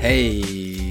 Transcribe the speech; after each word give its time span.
Hey, 0.00 0.90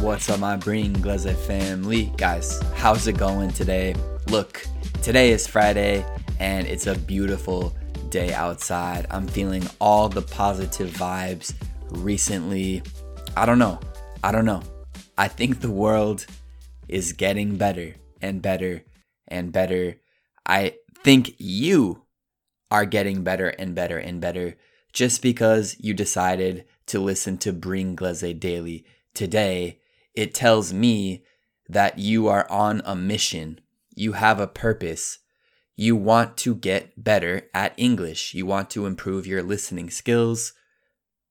what's 0.00 0.28
up, 0.28 0.40
my 0.40 0.56
Bring 0.56 0.92
Glaze 0.92 1.24
family? 1.46 2.12
Guys, 2.18 2.60
how's 2.74 3.06
it 3.06 3.16
going 3.16 3.50
today? 3.50 3.94
Look, 4.28 4.66
today 5.02 5.30
is 5.30 5.46
Friday 5.46 6.04
and 6.38 6.66
it's 6.66 6.86
a 6.86 6.94
beautiful 6.94 7.74
day 8.10 8.34
outside. 8.34 9.06
I'm 9.10 9.26
feeling 9.26 9.66
all 9.80 10.10
the 10.10 10.20
positive 10.20 10.90
vibes 10.90 11.54
recently. 11.92 12.82
I 13.38 13.46
don't 13.46 13.58
know. 13.58 13.80
I 14.22 14.32
don't 14.32 14.44
know. 14.44 14.62
I 15.16 15.28
think 15.28 15.60
the 15.62 15.70
world 15.70 16.26
is 16.88 17.14
getting 17.14 17.56
better 17.56 17.94
and 18.20 18.42
better 18.42 18.84
and 19.28 19.50
better. 19.50 19.96
I 20.44 20.74
think 21.02 21.36
you 21.38 22.02
are 22.70 22.84
getting 22.84 23.24
better 23.24 23.48
and 23.48 23.74
better 23.74 23.96
and 23.96 24.20
better 24.20 24.58
just 24.92 25.22
because 25.22 25.74
you 25.80 25.94
decided 25.94 26.66
to 26.86 26.98
listen 27.00 27.38
to 27.38 27.52
Bring 27.52 27.94
Glaze 27.94 28.34
Daily 28.38 28.84
today, 29.14 29.80
it 30.14 30.34
tells 30.34 30.72
me 30.72 31.24
that 31.68 31.98
you 31.98 32.28
are 32.28 32.50
on 32.50 32.82
a 32.84 32.94
mission. 32.94 33.60
You 33.94 34.12
have 34.12 34.40
a 34.40 34.46
purpose. 34.46 35.18
You 35.76 35.96
want 35.96 36.36
to 36.38 36.54
get 36.54 37.02
better 37.02 37.48
at 37.54 37.74
English. 37.76 38.34
You 38.34 38.46
want 38.46 38.70
to 38.70 38.86
improve 38.86 39.26
your 39.26 39.42
listening 39.42 39.90
skills. 39.90 40.52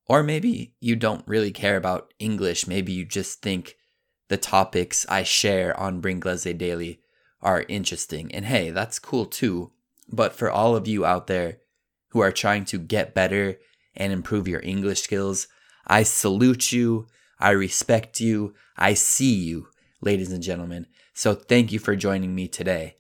Or 0.08 0.24
maybe 0.24 0.74
you 0.80 0.96
don't 0.96 1.28
really 1.28 1.52
care 1.52 1.78
about 1.78 2.14
English. 2.20 2.68
Maybe 2.68 2.92
you 2.92 3.06
just 3.06 3.42
think 3.42 3.78
the 4.30 4.38
topics 4.38 5.06
I 5.08 5.24
share 5.24 5.78
on 5.80 6.02
Bring 6.02 6.20
Glaze 6.20 6.44
Daily 6.44 7.02
are 7.42 7.66
interesting. 7.68 8.34
And 8.34 8.46
hey, 8.46 8.72
that's 8.72 9.00
cool 9.00 9.26
too. 9.26 9.72
But 10.12 10.34
for 10.34 10.50
all 10.50 10.76
of 10.76 10.88
you 10.88 11.06
out 11.06 11.28
there 11.28 11.60
who 12.10 12.20
are 12.20 12.32
trying 12.32 12.66
to 12.66 12.78
get 12.78 13.14
better 13.14 13.60
and 13.96 14.12
improve 14.14 14.48
your 14.48 14.62
English 14.62 15.02
skills. 15.02 15.48
I 15.86 16.04
salute 16.04 16.72
you. 16.72 17.08
I 17.40 17.52
respect 17.52 18.20
you. 18.20 18.54
I 18.78 18.94
see 18.94 19.34
you, 19.34 19.68
ladies 20.02 20.32
and 20.32 20.44
gentlemen. 20.44 20.88
So 21.14 21.34
thank 21.34 21.72
you 21.72 21.80
for 21.80 21.96
joining 21.96 22.34
me 22.36 22.48
today. 22.48 22.96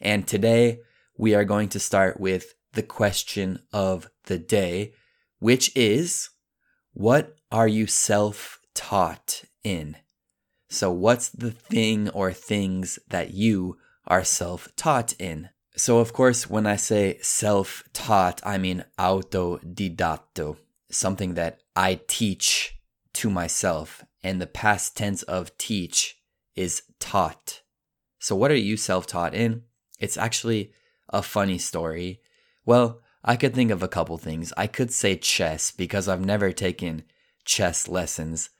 And 0.00 0.26
today 0.26 0.80
we 1.16 1.34
are 1.34 1.44
going 1.44 1.68
to 1.70 1.80
start 1.80 2.18
with 2.18 2.54
the 2.72 2.82
question 2.82 3.60
of 3.72 4.08
the 4.24 4.38
day, 4.38 4.92
which 5.38 5.74
is 5.76 6.30
what 6.92 7.36
are 7.50 7.68
you 7.68 7.86
self 7.86 8.58
taught 8.74 9.44
in? 9.62 9.96
So, 10.68 10.90
what's 10.90 11.28
the 11.28 11.52
thing 11.52 12.08
or 12.10 12.32
things 12.32 12.98
that 13.08 13.32
you 13.32 13.78
are 14.06 14.24
self 14.24 14.68
taught 14.76 15.14
in? 15.18 15.50
So, 15.76 15.98
of 15.98 16.12
course, 16.12 16.48
when 16.48 16.66
I 16.66 16.76
say 16.76 17.18
self 17.20 17.82
taught, 17.92 18.40
I 18.44 18.58
mean 18.58 18.84
autodidatto, 18.98 20.56
something 20.90 21.34
that 21.34 21.60
I 21.74 22.00
teach 22.06 22.78
to 23.14 23.30
myself. 23.30 24.04
And 24.22 24.40
the 24.40 24.46
past 24.46 24.96
tense 24.96 25.22
of 25.24 25.56
teach 25.58 26.16
is 26.54 26.82
taught. 27.00 27.62
So, 28.20 28.36
what 28.36 28.50
are 28.50 28.56
you 28.56 28.76
self 28.76 29.06
taught 29.06 29.34
in? 29.34 29.62
It's 29.98 30.16
actually 30.16 30.72
a 31.08 31.22
funny 31.22 31.58
story. 31.58 32.20
Well, 32.64 33.00
I 33.24 33.36
could 33.36 33.54
think 33.54 33.70
of 33.70 33.82
a 33.82 33.88
couple 33.88 34.16
things. 34.16 34.52
I 34.56 34.66
could 34.66 34.92
say 34.92 35.16
chess 35.16 35.70
because 35.70 36.08
I've 36.08 36.24
never 36.24 36.52
taken 36.52 37.02
chess 37.44 37.88
lessons, 37.88 38.50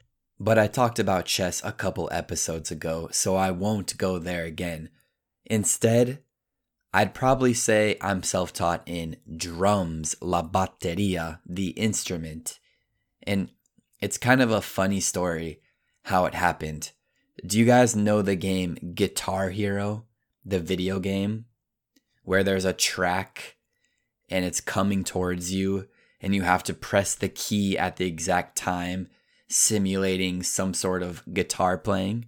but 0.41 0.59
I 0.59 0.67
talked 0.67 0.99
about 0.99 1.27
chess 1.27 1.63
a 1.65 1.73
couple 1.73 2.09
episodes 2.13 2.71
ago, 2.71 3.09
so 3.13 3.37
I 3.37 3.51
won't 3.51 3.97
go 3.97 4.19
there 4.19 4.45
again. 4.45 4.91
Instead, 5.47 6.21
I'd 6.97 7.13
probably 7.13 7.55
say 7.55 7.97
I'm 8.01 8.23
self 8.23 8.53
taught 8.53 8.85
in 8.87 9.17
drums, 9.37 10.15
la 10.21 10.43
batteria, 10.43 11.41
the 11.45 11.71
instrument. 11.71 12.61
And 13.25 13.49
it's 14.01 14.17
kind 14.17 14.41
of 14.41 14.53
a 14.53 14.61
funny 14.61 15.01
story 15.01 15.61
how 16.03 16.25
it 16.27 16.35
happened. 16.35 16.93
Do 17.45 17.59
you 17.59 17.65
guys 17.65 17.97
know 17.97 18.23
the 18.23 18.37
game 18.37 18.93
Guitar 18.95 19.51
Hero, 19.51 20.05
the 20.45 20.61
video 20.61 21.01
game, 21.01 21.47
where 22.23 22.45
there's 22.45 22.65
a 22.65 22.73
track 22.73 23.57
and 24.29 24.45
it's 24.45 24.61
coming 24.61 25.03
towards 25.03 25.53
you 25.53 25.89
and 26.21 26.33
you 26.33 26.43
have 26.43 26.63
to 26.63 26.75
press 26.75 27.17
the 27.17 27.29
key 27.29 27.77
at 27.77 27.97
the 27.97 28.07
exact 28.07 28.57
time, 28.57 29.09
simulating 29.49 30.45
some 30.45 30.73
sort 30.73 31.03
of 31.03 31.25
guitar 31.35 31.77
playing? 31.77 32.27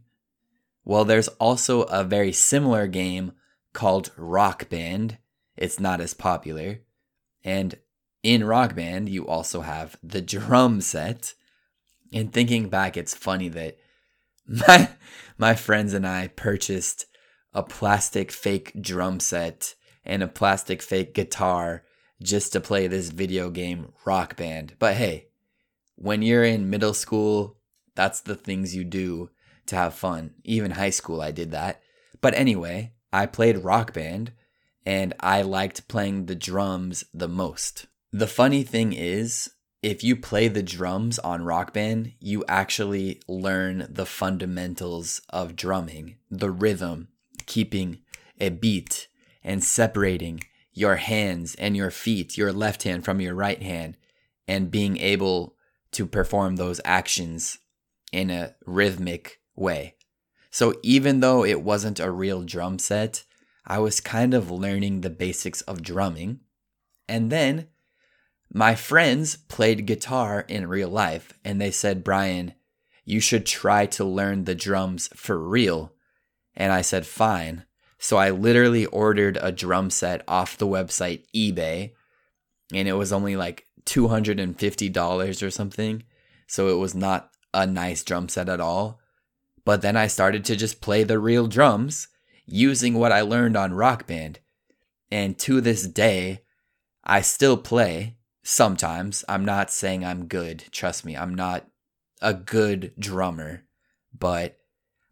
Well, 0.84 1.04
there's 1.04 1.28
also 1.38 1.82
a 1.82 2.02
very 2.02 2.32
similar 2.32 2.88
game 2.88 3.30
called 3.76 4.10
Rock 4.16 4.70
Band. 4.70 5.18
It's 5.54 5.78
not 5.78 6.00
as 6.00 6.14
popular. 6.14 6.80
And 7.44 7.74
in 8.22 8.42
Rock 8.42 8.74
Band, 8.74 9.10
you 9.10 9.26
also 9.26 9.60
have 9.60 9.96
the 10.02 10.22
drum 10.22 10.80
set. 10.80 11.34
And 12.10 12.32
thinking 12.32 12.70
back, 12.70 12.96
it's 12.96 13.14
funny 13.14 13.50
that 13.50 13.76
my 14.48 14.88
my 15.36 15.54
friends 15.54 15.92
and 15.92 16.06
I 16.06 16.28
purchased 16.28 17.04
a 17.52 17.62
plastic 17.62 18.32
fake 18.32 18.72
drum 18.80 19.20
set 19.20 19.74
and 20.06 20.22
a 20.22 20.28
plastic 20.28 20.80
fake 20.80 21.12
guitar 21.12 21.84
just 22.22 22.54
to 22.54 22.60
play 22.60 22.86
this 22.86 23.10
video 23.10 23.50
game 23.50 23.92
Rock 24.06 24.36
Band. 24.36 24.74
But 24.78 24.94
hey, 24.94 25.28
when 25.96 26.22
you're 26.22 26.44
in 26.44 26.70
middle 26.70 26.94
school, 26.94 27.58
that's 27.94 28.22
the 28.22 28.36
things 28.36 28.74
you 28.74 28.84
do 28.84 29.28
to 29.66 29.76
have 29.76 29.92
fun. 29.92 30.32
Even 30.44 30.70
high 30.70 30.90
school, 30.90 31.20
I 31.20 31.30
did 31.30 31.50
that. 31.50 31.82
But 32.22 32.32
anyway, 32.34 32.94
I 33.12 33.26
played 33.26 33.64
rock 33.64 33.92
band 33.92 34.32
and 34.84 35.14
I 35.20 35.42
liked 35.42 35.88
playing 35.88 36.26
the 36.26 36.34
drums 36.34 37.04
the 37.12 37.28
most. 37.28 37.86
The 38.12 38.26
funny 38.28 38.62
thing 38.62 38.92
is, 38.92 39.50
if 39.82 40.02
you 40.02 40.16
play 40.16 40.48
the 40.48 40.62
drums 40.62 41.18
on 41.18 41.42
rock 41.42 41.72
band, 41.72 42.12
you 42.20 42.44
actually 42.48 43.20
learn 43.28 43.86
the 43.90 44.06
fundamentals 44.06 45.20
of 45.30 45.56
drumming, 45.56 46.16
the 46.30 46.50
rhythm, 46.50 47.08
keeping 47.46 47.98
a 48.40 48.48
beat, 48.48 49.08
and 49.42 49.62
separating 49.62 50.42
your 50.72 50.96
hands 50.96 51.54
and 51.56 51.76
your 51.76 51.90
feet, 51.90 52.36
your 52.36 52.52
left 52.52 52.84
hand 52.84 53.04
from 53.04 53.20
your 53.20 53.34
right 53.34 53.62
hand, 53.62 53.96
and 54.46 54.70
being 54.70 54.98
able 54.98 55.56
to 55.92 56.06
perform 56.06 56.56
those 56.56 56.80
actions 56.84 57.58
in 58.12 58.30
a 58.30 58.54
rhythmic 58.66 59.40
way. 59.54 59.95
So 60.56 60.72
even 60.82 61.20
though 61.20 61.44
it 61.44 61.60
wasn't 61.60 62.00
a 62.00 62.10
real 62.10 62.40
drum 62.40 62.78
set, 62.78 63.24
I 63.66 63.78
was 63.78 64.00
kind 64.00 64.32
of 64.32 64.50
learning 64.50 65.02
the 65.02 65.10
basics 65.10 65.60
of 65.60 65.82
drumming. 65.82 66.40
And 67.06 67.30
then 67.30 67.66
my 68.50 68.74
friends 68.74 69.36
played 69.36 69.84
guitar 69.84 70.46
in 70.48 70.66
real 70.66 70.88
life 70.88 71.34
and 71.44 71.60
they 71.60 71.70
said, 71.70 72.02
Brian, 72.02 72.54
you 73.04 73.20
should 73.20 73.44
try 73.44 73.84
to 73.84 74.04
learn 74.06 74.44
the 74.44 74.54
drums 74.54 75.10
for 75.14 75.38
real. 75.38 75.92
And 76.54 76.72
I 76.72 76.80
said, 76.80 77.06
fine. 77.06 77.66
So 77.98 78.16
I 78.16 78.30
literally 78.30 78.86
ordered 78.86 79.36
a 79.42 79.52
drum 79.52 79.90
set 79.90 80.24
off 80.26 80.56
the 80.56 80.66
website 80.66 81.26
eBay 81.36 81.92
and 82.72 82.88
it 82.88 82.94
was 82.94 83.12
only 83.12 83.36
like 83.36 83.66
$250 83.84 85.42
or 85.42 85.50
something. 85.50 86.02
So 86.46 86.68
it 86.68 86.78
was 86.78 86.94
not 86.94 87.30
a 87.52 87.66
nice 87.66 88.02
drum 88.02 88.30
set 88.30 88.48
at 88.48 88.58
all. 88.58 89.02
But 89.66 89.82
then 89.82 89.96
I 89.96 90.06
started 90.06 90.44
to 90.44 90.56
just 90.56 90.80
play 90.80 91.02
the 91.02 91.18
real 91.18 91.48
drums 91.48 92.06
using 92.46 92.94
what 92.94 93.10
I 93.10 93.20
learned 93.22 93.56
on 93.56 93.74
Rock 93.74 94.06
Band. 94.06 94.38
And 95.10 95.36
to 95.40 95.60
this 95.60 95.88
day, 95.88 96.42
I 97.02 97.20
still 97.20 97.56
play 97.56 98.16
sometimes. 98.44 99.24
I'm 99.28 99.44
not 99.44 99.72
saying 99.72 100.04
I'm 100.04 100.28
good. 100.28 100.64
Trust 100.70 101.04
me, 101.04 101.16
I'm 101.16 101.34
not 101.34 101.66
a 102.22 102.32
good 102.32 102.92
drummer, 102.96 103.64
but 104.16 104.56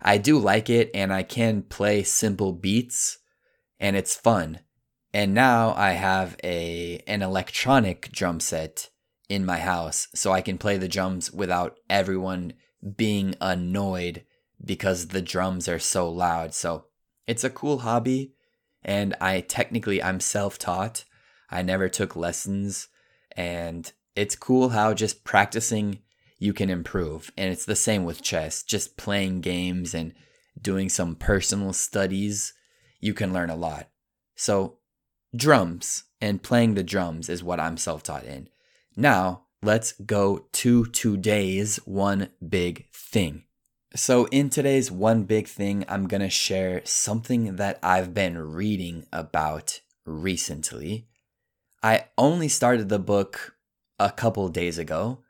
I 0.00 0.19
do 0.19 0.38
like 0.38 0.70
it 0.70 0.88
and 0.94 1.12
I 1.12 1.25
can 1.25 1.62
play 1.62 2.04
simple 2.04 2.53
beats 2.53 3.19
and 3.81 3.96
it's 3.96 4.14
fun. 4.14 4.61
And 5.12 5.34
now 5.34 5.75
I 5.76 5.93
have 5.93 6.37
a 6.44 7.02
an 7.08 7.23
electronic 7.23 8.12
drum 8.12 8.38
set 8.38 8.90
in 9.28 9.44
my 9.44 9.58
house 9.58 10.06
so 10.14 10.31
I 10.31 10.43
can 10.43 10.58
play 10.58 10.76
the 10.76 10.88
drums 10.88 11.32
without 11.32 11.76
everyone 11.90 12.52
being 12.96 13.34
annoyed 13.40 14.25
because 14.62 15.08
the 15.08 15.22
drums 15.22 15.68
are 15.68 15.78
so 15.78 16.08
loud. 16.08 16.54
So 16.54 16.86
it's 17.26 17.44
a 17.44 17.50
cool 17.50 17.80
hobby 17.80 18.34
and 18.82 19.14
I 19.20 19.40
technically 19.40 20.02
I'm 20.02 20.20
self-taught. 20.20 21.04
I 21.50 21.62
never 21.62 21.88
took 21.88 22.16
lessons 22.16 22.88
and 23.36 23.92
it's 24.14 24.36
cool 24.36 24.70
how 24.70 24.94
just 24.94 25.24
practicing 25.24 26.00
you 26.38 26.52
can 26.52 26.70
improve. 26.70 27.32
And 27.36 27.50
it's 27.50 27.64
the 27.64 27.76
same 27.76 28.04
with 28.04 28.22
chess, 28.22 28.62
just 28.62 28.96
playing 28.96 29.40
games 29.40 29.94
and 29.94 30.12
doing 30.60 30.88
some 30.88 31.16
personal 31.16 31.72
studies, 31.72 32.52
you 33.00 33.14
can 33.14 33.32
learn 33.32 33.50
a 33.50 33.56
lot. 33.56 33.88
So, 34.36 34.78
drums 35.34 36.04
and 36.20 36.42
playing 36.42 36.74
the 36.74 36.82
drums 36.82 37.28
is 37.28 37.42
what 37.42 37.60
I'm 37.60 37.76
self-taught 37.76 38.24
in. 38.24 38.48
Now, 38.96 39.44
let's 39.62 39.92
go 39.92 40.46
to 40.52 40.86
today's 40.86 41.76
one 41.84 42.30
big 42.46 42.86
thing. 42.92 43.44
So, 43.96 44.25
in 44.32 44.50
today's 44.50 44.91
one 44.91 45.23
big 45.23 45.46
thing, 45.46 45.85
I'm 45.88 46.08
going 46.08 46.20
to 46.20 46.29
share 46.29 46.82
something 46.85 47.55
that 47.56 47.79
I've 47.81 48.12
been 48.12 48.37
reading 48.37 49.06
about 49.12 49.82
recently. 50.05 51.06
I 51.81 52.06
only 52.19 52.49
started 52.49 52.88
the 52.88 52.99
book 52.99 53.55
a 54.00 54.11
couple 54.11 54.49
days 54.49 54.79
ago, 54.79 55.20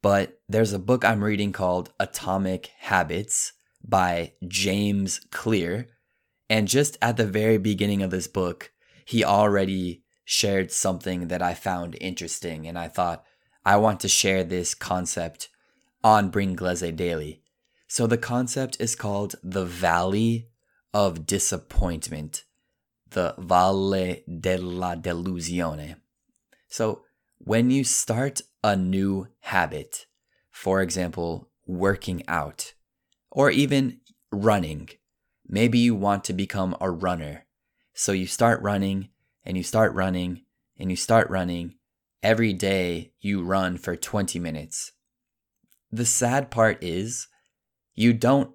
but 0.00 0.40
there's 0.48 0.72
a 0.72 0.78
book 0.78 1.04
I'm 1.04 1.22
reading 1.22 1.52
called 1.52 1.92
Atomic 2.00 2.70
Habits 2.78 3.52
by 3.86 4.32
James 4.46 5.20
Clear. 5.30 5.88
And 6.48 6.66
just 6.66 6.96
at 7.02 7.18
the 7.18 7.26
very 7.26 7.58
beginning 7.58 8.02
of 8.02 8.10
this 8.10 8.26
book, 8.26 8.72
he 9.04 9.22
already 9.22 10.02
shared 10.24 10.72
something 10.72 11.28
that 11.28 11.42
I 11.42 11.52
found 11.52 11.94
interesting. 12.00 12.66
And 12.66 12.78
I 12.78 12.88
thought, 12.88 13.22
I 13.66 13.76
want 13.76 14.00
to 14.00 14.08
share 14.08 14.44
this 14.44 14.74
concept 14.74 15.50
on 16.02 16.30
Bring 16.30 16.54
Glaze 16.54 16.80
Daily. 16.92 17.42
So 17.88 18.06
the 18.06 18.18
concept 18.18 18.76
is 18.78 18.94
called 18.94 19.36
the 19.42 19.64
Valley 19.64 20.50
of 20.92 21.26
Disappointment, 21.26 22.44
the 23.08 23.34
Valle 23.38 24.16
della 24.40 24.94
Delusione. 24.94 25.96
So 26.68 27.04
when 27.38 27.70
you 27.70 27.84
start 27.84 28.42
a 28.62 28.76
new 28.76 29.28
habit, 29.40 30.04
for 30.50 30.82
example, 30.82 31.48
working 31.66 32.22
out, 32.28 32.74
or 33.30 33.50
even 33.50 34.00
running, 34.30 34.90
maybe 35.48 35.78
you 35.78 35.94
want 35.94 36.24
to 36.24 36.34
become 36.34 36.76
a 36.82 36.90
runner. 36.90 37.46
So 37.94 38.12
you 38.12 38.26
start 38.26 38.60
running 38.60 39.08
and 39.44 39.56
you 39.56 39.62
start 39.62 39.94
running 39.94 40.42
and 40.78 40.90
you 40.90 40.96
start 40.96 41.30
running. 41.30 41.76
Every 42.22 42.52
day 42.52 43.12
you 43.20 43.42
run 43.42 43.78
for 43.78 43.96
20 43.96 44.38
minutes. 44.38 44.92
The 45.90 46.04
sad 46.04 46.50
part 46.50 46.82
is 46.84 47.28
you 47.98 48.12
don't 48.12 48.52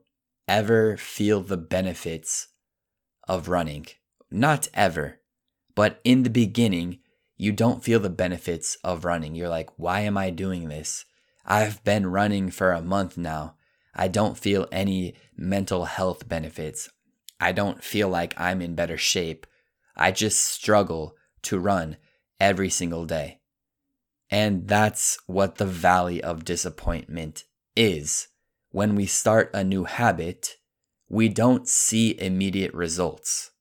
ever 0.48 0.96
feel 0.96 1.42
the 1.42 1.58
benefits 1.58 2.48
of 3.28 3.50
running. 3.50 3.86
Not 4.32 4.70
ever. 4.74 5.20
But 5.76 6.00
in 6.06 6.24
the 6.24 6.30
beginning, 6.30 7.00
you 7.36 7.52
don't 7.52 7.84
feel 7.84 8.00
the 8.00 8.10
benefits 8.10 8.78
of 8.86 9.04
running. 9.04 9.36
You're 9.36 9.50
like, 9.50 9.70
why 9.76 10.00
am 10.00 10.18
I 10.18 10.30
doing 10.30 10.70
this? 10.70 11.04
I've 11.46 11.84
been 11.84 12.08
running 12.08 12.52
for 12.52 12.72
a 12.72 12.82
month 12.82 13.18
now. 13.18 13.56
I 13.94 14.08
don't 14.08 14.38
feel 14.38 14.66
any 14.72 15.14
mental 15.36 15.86
health 15.86 16.30
benefits. 16.30 16.90
I 17.38 17.52
don't 17.52 17.84
feel 17.84 18.08
like 18.08 18.40
I'm 18.40 18.62
in 18.62 18.76
better 18.76 18.98
shape. 18.98 19.46
I 19.94 20.14
just 20.14 20.40
struggle 20.40 21.18
to 21.42 21.60
run 21.60 21.98
every 22.40 22.70
single 22.70 23.04
day. 23.04 23.42
And 24.30 24.70
that's 24.70 25.18
what 25.28 25.56
the 25.56 25.66
valley 25.66 26.24
of 26.24 26.46
disappointment 26.46 27.44
is. 27.76 28.30
When 28.74 28.96
we 28.96 29.06
start 29.06 29.52
a 29.54 29.64
new 29.64 29.84
habit, 29.84 30.56
we 31.08 31.30
don't 31.30 31.68
see 31.68 32.20
immediate 32.20 32.74
results. 32.74 33.52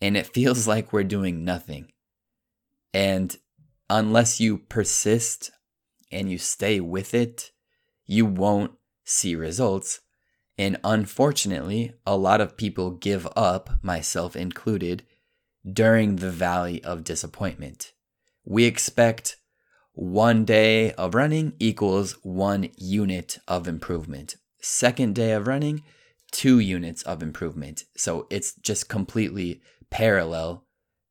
And 0.00 0.16
it 0.16 0.26
feels 0.26 0.66
like 0.72 0.92
we're 0.92 1.04
doing 1.04 1.44
nothing. 1.44 1.92
And 2.92 3.36
unless 3.88 4.40
you 4.40 4.58
persist 4.58 5.52
and 6.10 6.28
you 6.28 6.38
stay 6.38 6.80
with 6.80 7.14
it, 7.14 7.52
you 8.04 8.26
won't 8.26 8.72
see 9.04 9.36
results. 9.36 10.00
And 10.58 10.76
unfortunately, 10.82 11.92
a 12.04 12.16
lot 12.16 12.40
of 12.40 12.56
people 12.56 12.90
give 12.90 13.28
up, 13.36 13.70
myself 13.80 14.34
included, 14.34 15.04
during 15.72 16.16
the 16.16 16.32
valley 16.32 16.82
of 16.82 17.04
disappointment. 17.04 17.92
We 18.44 18.64
expect 18.64 19.36
one 19.92 20.44
day 20.44 20.90
of 20.94 21.14
running 21.14 21.52
equals 21.60 22.14
one 22.24 22.70
unit 22.76 23.38
of 23.46 23.68
improvement. 23.68 24.34
Second 24.60 25.14
day 25.14 25.32
of 25.32 25.46
running, 25.46 25.82
two 26.30 26.58
units 26.58 27.02
of 27.02 27.22
improvement. 27.22 27.84
So 27.96 28.26
it's 28.30 28.54
just 28.54 28.88
completely 28.88 29.60
parallel 29.90 30.64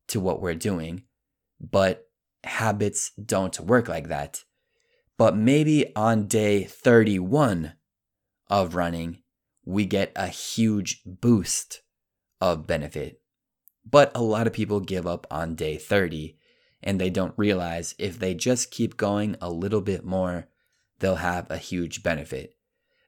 to 0.08 0.20
what 0.20 0.40
we're 0.40 0.54
doing. 0.54 1.04
But 1.60 2.08
habits 2.44 3.12
don't 3.12 3.58
work 3.60 3.88
like 3.88 4.08
that. 4.08 4.44
But 5.16 5.36
maybe 5.36 5.94
on 5.96 6.26
day 6.26 6.64
31 6.64 7.72
of 8.48 8.74
running, 8.74 9.18
we 9.64 9.84
get 9.84 10.12
a 10.14 10.28
huge 10.28 11.02
boost 11.04 11.82
of 12.40 12.66
benefit. 12.66 13.20
But 13.84 14.12
a 14.14 14.22
lot 14.22 14.46
of 14.46 14.52
people 14.52 14.80
give 14.80 15.06
up 15.06 15.26
on 15.30 15.54
day 15.54 15.76
30 15.76 16.36
and 16.82 17.00
they 17.00 17.10
don't 17.10 17.34
realize 17.36 17.94
if 17.98 18.18
they 18.18 18.34
just 18.34 18.70
keep 18.70 18.96
going 18.96 19.36
a 19.40 19.50
little 19.50 19.80
bit 19.80 20.04
more, 20.04 20.48
they'll 21.00 21.16
have 21.16 21.50
a 21.50 21.58
huge 21.58 22.02
benefit. 22.02 22.54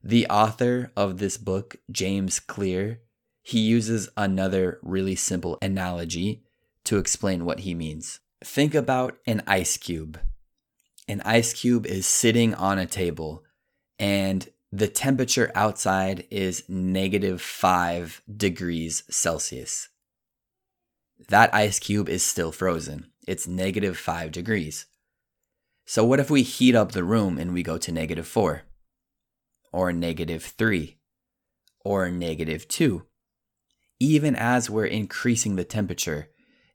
The 0.03 0.27
author 0.29 0.93
of 0.97 1.19
this 1.19 1.37
book, 1.37 1.77
James 1.91 2.41
Clear, 2.41 3.01
he 3.43 3.61
uses 3.61 4.09
another 4.17 4.79
really 4.83 5.15
simple 5.15 5.59
analogy 5.61 6.43
to 6.85 6.99
explain 6.99 7.45
what 7.45 7.61
he 7.61 7.75
means. 7.75 8.21
Think 8.43 8.75
about 8.75 9.19
an 9.27 9.43
ice 9.47 9.77
cube. 9.77 10.19
An 11.07 11.21
ice 11.25 11.53
cube 11.53 11.87
is 11.87 12.07
sitting 12.07 12.55
on 12.55 12.79
a 12.79 12.87
table, 12.87 13.45
and 13.99 14.49
the 14.73 14.89
temperature 14.89 15.53
outside 15.55 16.27
is 16.31 16.65
negative 16.69 17.43
5 17.43 18.23
degrees 18.35 19.03
Celsius. 19.11 19.89
That 21.29 21.55
ice 21.55 21.79
cube 21.79 22.09
is 22.09 22.25
still 22.25 22.53
frozen. 22.53 23.11
It's 23.27 23.47
negative 23.47 23.99
5 23.99 24.33
degrees. 24.33 24.87
So, 25.85 26.05
what 26.05 26.21
if 26.21 26.31
we 26.31 26.43
heat 26.43 26.75
up 26.75 26.93
the 26.93 27.05
room 27.05 27.37
and 27.37 27.53
we 27.53 27.63
go 27.63 27.77
to 27.77 27.93
negative 27.93 28.27
4, 28.27 28.63
or 29.73 29.93
negative 29.93 30.43
3, 30.43 30.99
or 31.85 32.11
negative 32.11 32.69
2? 32.69 33.07
Even 33.99 34.35
as 34.35 34.71
we're 34.71 34.87
increasing 34.87 35.57
the 35.57 35.65
temperature 35.65 36.31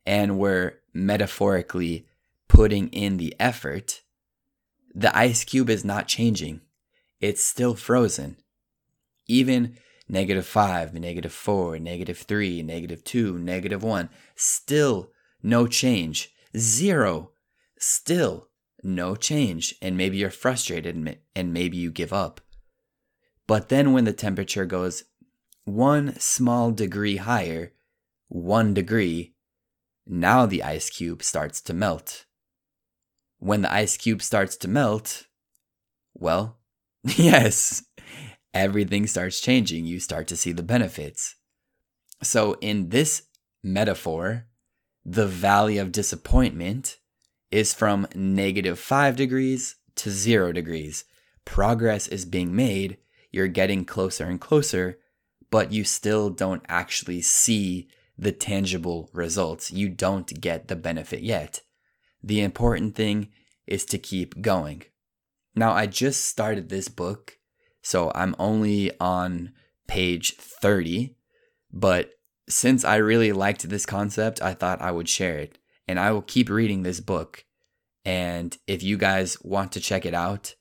and 0.06 0.38
we're 0.38 0.80
metaphorically 0.94 2.08
putting 2.48 2.90
in 2.90 3.18
the 3.18 3.36
effort, 3.40 4.02
the 4.94 5.16
ice 5.18 5.44
cube 5.44 5.70
is 5.70 5.84
not 5.84 6.08
changing. 6.08 6.62
It's 7.20 7.44
still 7.44 7.76
frozen. 7.76 8.38
Even 9.28 9.78
negative 10.08 10.46
5, 10.46 10.94
negative 10.94 11.34
4, 11.34 11.80
negative 11.80 12.20
3, 12.20 12.62
negative 12.62 13.04
2, 13.04 13.40
negative 13.40 13.84
1, 13.84 14.10
still 14.36 15.12
no 15.42 15.66
change. 15.66 16.32
Zero, 16.56 17.32
still 17.80 18.50
no 18.84 19.16
change. 19.16 19.74
And 19.82 19.98
maybe 19.98 20.18
you're 20.18 20.30
frustrated 20.30 21.18
and 21.36 21.54
maybe 21.54 21.78
you 21.78 21.90
give 21.90 22.14
up. 22.14 22.42
But 23.48 23.70
then 23.70 23.94
when 23.94 24.06
the 24.06 24.14
temperature 24.14 24.66
goes 24.66 25.04
one 25.66 26.20
small 26.20 26.72
degree 26.72 27.18
higher, 27.18 27.74
one 28.28 28.74
degree, 28.74 29.34
now 30.08 30.46
the 30.46 30.64
ice 30.64 30.90
cube 30.90 31.24
starts 31.24 31.62
to 31.62 31.74
melt. 31.74 32.26
When 33.40 33.62
the 33.62 33.74
ice 33.74 33.98
cube 33.98 34.22
starts 34.22 34.56
to 34.58 34.68
melt, 34.68 35.26
well, 36.14 36.58
yes, 37.04 37.84
everything 38.54 39.08
starts 39.08 39.42
changing. 39.42 39.86
You 39.86 40.00
start 40.00 40.28
to 40.28 40.38
see 40.38 40.52
the 40.52 40.64
benefits. 40.64 41.36
So, 42.24 42.54
in 42.62 42.90
this 42.90 43.24
metaphor, 43.64 44.46
the 45.04 45.28
valley 45.28 45.78
of 45.78 45.92
disappointment 45.92 46.98
is 47.52 47.74
from 47.74 48.08
negative 48.16 48.80
five 48.80 49.16
degrees 49.16 49.76
to 49.96 50.10
zero 50.10 50.52
degrees. 50.52 51.06
Progress 51.44 52.08
is 52.08 52.26
being 52.26 52.56
made. 52.56 52.98
You're 53.36 53.50
getting 53.50 53.84
closer 53.84 54.28
and 54.28 54.40
closer, 54.40 54.98
but 55.52 55.74
you 55.74 55.84
still 55.84 56.30
don't 56.30 56.64
actually 56.70 57.22
see 57.22 57.90
the 58.18 58.32
tangible 58.32 59.10
results. 59.12 59.72
You 59.72 59.90
don't 59.90 60.40
get 60.40 60.70
the 60.70 60.76
benefit 60.78 61.22
yet. 61.22 61.60
The 62.24 62.40
important 62.40 62.96
thing 62.96 63.34
is 63.68 63.84
to 63.88 63.98
keep 63.98 64.42
going. 64.42 64.84
Now, 65.54 65.74
I 65.74 65.86
just 65.86 66.24
started 66.24 66.70
this 66.70 66.88
book, 66.88 67.38
so 67.82 68.10
I'm 68.16 68.38
only 68.40 68.98
on 69.02 69.52
page 69.86 70.38
30, 70.38 71.18
but 71.74 72.12
since 72.48 72.86
I 72.86 72.96
really 72.96 73.34
liked 73.34 73.68
this 73.68 73.86
concept, 73.86 74.42
I 74.42 74.54
thought 74.54 74.82
I 74.82 74.92
would 74.92 75.10
share 75.10 75.40
it. 75.40 75.58
And 75.90 76.00
I 76.00 76.14
will 76.14 76.22
keep 76.22 76.50
reading 76.50 76.84
this 76.84 77.02
book. 77.02 77.44
And 78.06 78.58
if 78.66 78.82
you 78.82 78.98
guys 78.98 79.38
want 79.42 79.74
to 79.74 79.82
check 79.82 80.06
it 80.06 80.14
out, 80.14 80.56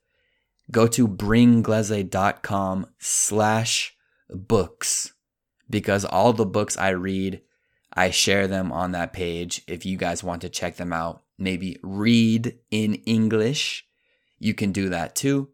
go 0.71 0.87
to 0.89 1.07
bringglaze.com 1.07 2.87
slash 2.99 3.97
books 4.31 5.13
because 5.69 6.05
all 6.05 6.33
the 6.33 6.47
books 6.47 6.77
I 6.77 6.91
read, 6.91 7.43
I 7.93 8.11
share 8.11 8.47
them 8.47 8.73
on 8.73 8.93
that 8.93 9.13
page. 9.13 9.63
If 9.67 9.87
you 9.87 9.97
guys 9.97 10.25
want 10.25 10.43
to 10.43 10.49
check 10.49 10.77
them 10.77 10.93
out, 10.93 11.23
maybe 11.39 11.79
read 11.83 12.59
in 12.71 12.95
English, 13.07 13.87
you 14.39 14.55
can 14.55 14.73
do 14.73 14.89
that 14.89 15.15
too. 15.15 15.51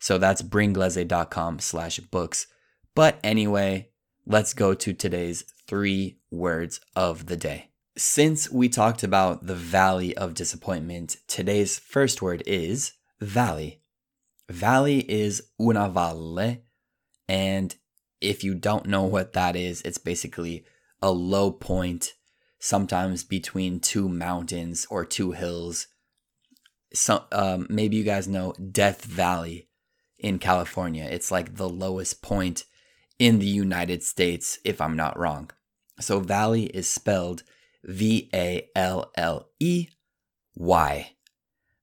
So 0.00 0.18
that's 0.18 0.42
bringglaze.com 0.42 1.58
slash 1.58 1.98
books. 1.98 2.46
But 2.94 3.18
anyway, 3.22 3.90
let's 4.26 4.54
go 4.54 4.74
to 4.74 4.92
today's 4.92 5.44
three 5.66 6.18
words 6.30 6.80
of 6.94 7.26
the 7.26 7.36
day. 7.36 7.70
Since 7.96 8.50
we 8.50 8.68
talked 8.68 9.02
about 9.02 9.46
the 9.46 9.56
valley 9.56 10.16
of 10.16 10.34
disappointment, 10.34 11.16
today's 11.26 11.78
first 11.78 12.22
word 12.22 12.44
is 12.46 12.92
valley. 13.20 13.80
Valley 14.48 15.00
is 15.10 15.42
una 15.60 15.88
valle, 15.88 16.58
and 17.28 17.74
if 18.20 18.42
you 18.42 18.54
don't 18.54 18.86
know 18.86 19.04
what 19.04 19.34
that 19.34 19.56
is, 19.56 19.82
it's 19.82 19.98
basically 19.98 20.64
a 21.02 21.10
low 21.10 21.50
point, 21.50 22.14
sometimes 22.58 23.24
between 23.24 23.80
two 23.80 24.08
mountains 24.08 24.86
or 24.90 25.04
two 25.04 25.32
hills. 25.32 25.86
some 26.92 27.22
um, 27.32 27.66
maybe 27.68 27.96
you 27.96 28.04
guys 28.04 28.26
know 28.26 28.52
Death 28.54 29.04
Valley 29.04 29.68
in 30.18 30.38
California. 30.38 31.06
It's 31.10 31.30
like 31.30 31.56
the 31.56 31.68
lowest 31.68 32.22
point 32.22 32.64
in 33.18 33.38
the 33.38 33.46
United 33.46 34.02
States, 34.02 34.58
if 34.64 34.80
I'm 34.80 34.96
not 34.96 35.18
wrong. 35.18 35.50
So 36.00 36.20
valley 36.20 36.66
is 36.66 36.88
spelled 36.88 37.42
V 37.84 38.30
A 38.34 38.68
L 38.74 39.10
L 39.16 39.48
E 39.60 39.88
Y. 40.54 41.12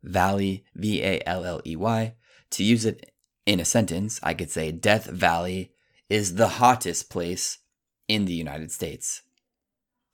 Valley, 0.03 0.65
V 0.75 1.03
A 1.03 1.21
L 1.25 1.45
L 1.45 1.61
E 1.65 1.75
Y. 1.75 2.15
To 2.55 2.63
use 2.63 2.85
it 2.85 3.11
in 3.45 3.59
a 3.59 3.65
sentence, 3.65 4.17
I 4.23 4.33
could 4.33 4.49
say 4.49 4.71
Death 4.71 5.07
Valley 5.07 5.73
is 6.09 6.35
the 6.35 6.47
hottest 6.47 7.09
place 7.09 7.57
in 8.07 8.23
the 8.23 8.33
United 8.33 8.71
States. 8.71 9.23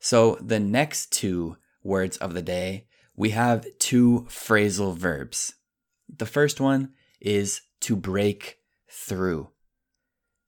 So 0.00 0.36
the 0.40 0.58
next 0.58 1.12
two 1.12 1.56
words 1.84 2.16
of 2.16 2.34
the 2.34 2.42
day, 2.42 2.88
we 3.14 3.30
have 3.30 3.66
two 3.78 4.26
phrasal 4.28 4.96
verbs. 4.96 5.54
The 6.08 6.26
first 6.26 6.60
one 6.60 6.94
is 7.20 7.60
to 7.82 7.94
break 7.94 8.58
through. 8.90 9.50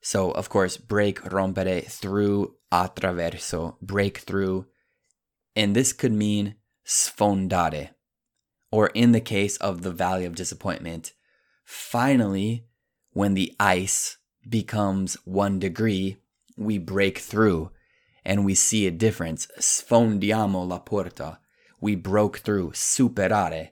So, 0.01 0.33
of 0.33 0.49
course, 0.49 0.77
break, 0.77 1.21
rompere, 1.21 1.83
through, 1.83 2.57
attraverso, 2.73 3.81
break 3.81 4.19
through. 4.19 4.67
And 5.55 5.77
this 5.77 5.93
could 5.93 6.13
mean 6.13 6.57
sfondare. 6.85 7.91
Or 8.73 8.89
in 8.89 9.13
the 9.13 9.21
case 9.21 9.57
of 9.59 9.83
the 9.83 9.93
Valley 9.93 10.25
of 10.25 10.35
Disappointment, 10.35 11.13
finally, 11.65 12.67
when 13.13 13.35
the 13.35 13.55
ice 13.59 14.19
becomes 14.49 15.15
one 15.25 15.59
degree, 15.59 16.19
we 16.57 16.79
break 16.79 17.19
through 17.19 17.71
and 18.25 18.45
we 18.45 18.55
see 18.55 18.87
a 18.87 18.91
difference. 18.91 19.47
Sfondiamo 19.59 20.67
la 20.67 20.79
porta. 20.79 21.39
We 21.81 21.95
broke 21.95 22.39
through. 22.39 22.73
Superare. 22.73 23.71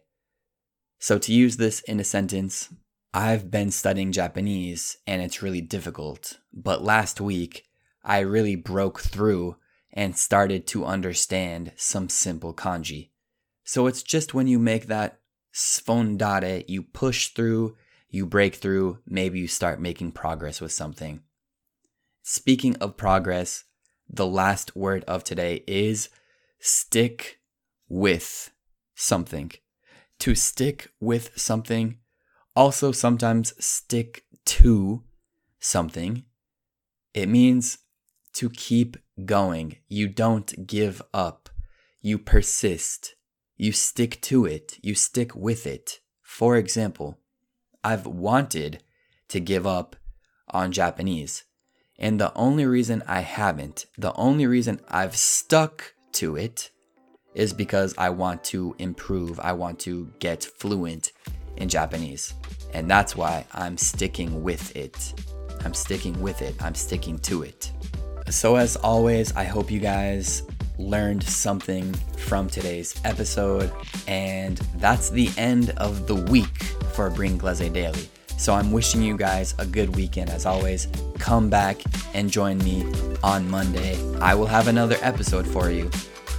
So 0.99 1.19
to 1.19 1.33
use 1.33 1.57
this 1.57 1.81
in 1.81 1.99
a 2.01 2.05
sentence, 2.05 2.69
I've 3.15 3.51
been 3.51 3.71
studying 3.71 4.13
Japanese 4.13 4.99
and 5.07 5.21
it's 5.21 5.43
really 5.43 5.61
difficult. 5.61 6.39
But 6.53 6.83
last 6.83 7.21
week, 7.21 7.65
I 8.05 8.21
really 8.21 8.57
broke 8.57 9.01
through 9.01 9.57
and 9.93 10.17
started 10.17 10.67
to 10.69 10.85
understand 10.85 11.73
some 11.77 12.09
simple 12.09 12.55
kanji. 12.55 13.11
So 13.65 13.87
it's 13.87 14.03
just 14.03 14.35
when 14.35 14.47
you 14.47 14.59
make 14.59 14.87
that 14.87 15.21
sfondare, 15.55 16.65
you 16.67 16.83
push 16.83 17.29
through, 17.29 17.77
you 18.12 18.26
break 18.26 18.57
through, 18.57 18.99
maybe 19.09 19.40
you 19.40 19.49
start 19.49 19.81
making 19.81 20.12
progress 20.12 20.61
with 20.61 20.71
something. 20.71 21.23
Speaking 22.23 22.76
of 22.76 22.99
progress, 22.99 23.64
the 24.09 24.26
last 24.26 24.76
word 24.76 25.02
of 25.09 25.25
today 25.25 25.64
is 25.66 26.11
stick 26.61 27.40
with 27.88 28.50
something. 28.95 29.50
To 30.21 30.35
stick 30.35 30.92
with 31.00 31.31
something, 31.37 31.97
also 32.54 32.92
sometimes 32.92 33.54
stick 33.64 34.25
to 34.45 35.02
something. 35.59 36.25
It 37.14 37.31
means 37.31 37.78
to 38.35 38.50
keep 38.50 38.99
going. 39.25 39.78
You 39.88 40.07
don't 40.09 40.66
give 40.66 41.00
up. 41.14 41.49
You 42.02 42.19
persist. 42.19 43.14
You 43.57 43.73
stick 43.73 44.21
to 44.23 44.45
it. 44.45 44.78
You 44.83 44.95
stick 44.95 45.35
with 45.35 45.66
it. 45.66 46.00
For 46.23 46.57
example, 46.57 47.19
I've 47.85 48.07
wanted 48.07 48.83
to 49.29 49.41
give 49.41 49.67
up 49.67 49.97
on 50.49 50.73
Japanese. 50.73 51.45
And 51.99 52.21
the 52.21 52.33
only 52.35 52.67
reason 52.67 53.03
I 53.07 53.21
haven't, 53.21 53.87
the 53.97 54.12
only 54.15 54.47
reason 54.47 54.81
I've 54.89 55.17
stuck 55.17 55.95
to 56.12 56.37
it 56.37 56.71
is 57.35 57.53
because 57.53 57.95
I 57.97 58.11
want 58.11 58.45
to 58.45 58.75
improve. 58.79 59.41
I 59.41 59.53
want 59.53 59.79
to 59.81 60.12
get 60.19 60.45
fluent 60.45 61.12
in 61.57 61.69
Japanese. 61.69 62.35
And 62.75 62.91
that's 62.91 63.17
why 63.17 63.47
I'm 63.53 63.77
sticking 63.77 64.43
with 64.43 64.75
it. 64.77 65.15
I'm 65.65 65.75
sticking 65.75 66.21
with 66.21 66.43
it. 66.43 66.61
I'm 66.62 66.75
sticking 66.75 67.19
to 67.21 67.43
it. 67.43 67.73
So, 68.31 68.57
as 68.57 68.77
always, 68.77 69.35
I 69.37 69.45
hope 69.45 69.71
you 69.71 69.81
guys 69.81 70.43
learned 70.79 71.23
something 71.23 71.93
from 72.17 72.49
today's 72.49 73.01
episode. 73.05 73.73
And 74.09 74.57
that's 74.77 75.11
the 75.11 75.31
end 75.37 75.71
of 75.77 76.07
the 76.07 76.15
week 76.15 76.75
for 76.93 77.11
Bring 77.11 77.39
Glaze 77.39 77.69
Daily. 77.71 78.09
So 78.37 78.55
I'm 78.55 78.73
wishing 78.73 79.03
you 79.03 79.17
guys 79.17 79.55
a 79.59 79.67
good 79.67 79.95
weekend 79.95 80.31
as 80.31 80.47
always. 80.47 80.89
Come 81.19 81.49
back 81.49 81.81
and 82.15 82.31
join 82.31 82.59
me 82.59 82.85
on 83.23 83.49
Monday. 83.49 83.97
I 84.21 84.35
will 84.35 84.47
have 84.47 84.69
another 84.69 84.97
episode 85.01 85.47
for 85.47 85.71
you. 85.71 85.91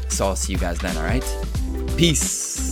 So 0.09 0.27
I'll 0.27 0.35
see 0.35 0.53
you 0.53 0.59
guys 0.59 0.79
then, 0.79 0.97
all 0.97 1.03
right? 1.03 1.25
Peace. 1.97 2.62